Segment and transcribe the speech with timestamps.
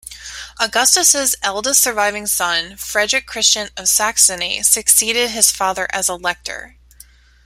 [0.59, 6.75] Augustus's eldest surviving son, Frederick Christian of Saxony, succeeded his father as Elector.